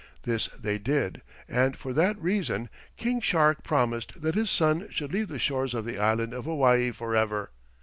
This 0.23 0.47
they 0.59 0.79
did, 0.79 1.21
and 1.47 1.77
for 1.77 1.93
that 1.93 2.19
reason 2.19 2.69
King 2.97 3.21
Shark 3.21 3.63
promised 3.63 4.19
that 4.19 4.33
his 4.33 4.49
son 4.49 4.87
should 4.89 5.13
leave 5.13 5.27
the 5.27 5.37
shores 5.37 5.75
of 5.75 5.85
the 5.85 5.99
island 5.99 6.33
of 6.33 6.45
Hawaii 6.45 6.89
forever. 6.89 7.51